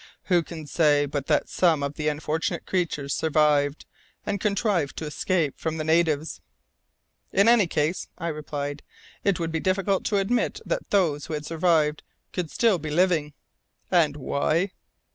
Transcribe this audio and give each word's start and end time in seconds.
"Who 0.23 0.41
can 0.41 0.65
say 0.65 1.05
but 1.05 1.27
that 1.27 1.47
some 1.47 1.83
of 1.83 1.93
the 1.93 2.07
unfortunate 2.07 2.65
creatures 2.65 3.13
survived, 3.13 3.85
and 4.25 4.41
contrived 4.41 4.97
to 4.97 5.05
escape 5.05 5.59
from 5.59 5.77
the 5.77 5.83
natives?" 5.83 6.41
"In 7.31 7.47
any 7.47 7.67
case," 7.67 8.07
I 8.17 8.29
replied, 8.29 8.81
"it 9.23 9.39
would 9.39 9.51
be 9.51 9.59
difficult 9.59 10.03
to 10.05 10.17
admit 10.17 10.59
that 10.65 10.89
those 10.89 11.27
who 11.27 11.35
had 11.35 11.45
survived 11.45 12.01
could 12.33 12.49
still 12.49 12.79
be 12.79 12.89
living." 12.89 13.33
"And 13.91 14.17
why?" 14.17 14.71